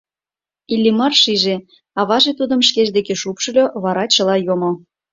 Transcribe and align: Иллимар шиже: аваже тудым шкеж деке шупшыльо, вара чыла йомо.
Иллимар 0.73 1.13
шиже: 1.21 1.55
аваже 1.99 2.31
тудым 2.39 2.61
шкеж 2.67 2.87
деке 2.97 3.13
шупшыльо, 3.21 3.65
вара 3.83 4.05
чыла 4.13 4.35
йомо. 4.45 4.71